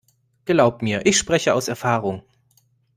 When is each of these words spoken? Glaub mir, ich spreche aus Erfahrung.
Glaub 0.45 0.81
mir, 0.81 1.05
ich 1.05 1.15
spreche 1.19 1.53
aus 1.53 1.67
Erfahrung. 1.67 2.23